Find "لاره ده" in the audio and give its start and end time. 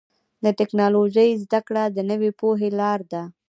2.79-3.23